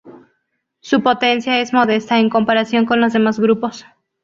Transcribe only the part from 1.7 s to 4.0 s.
modesta en comparación con los demás grupos.